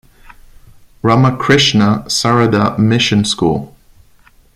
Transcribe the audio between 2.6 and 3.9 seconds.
Mission School.